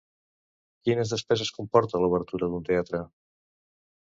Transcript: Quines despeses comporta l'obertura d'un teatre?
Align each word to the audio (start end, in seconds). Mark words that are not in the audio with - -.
Quines 0.87 1.11
despeses 1.15 1.51
comporta 1.57 2.01
l'obertura 2.05 2.51
d'un 2.55 2.67
teatre? 2.71 3.03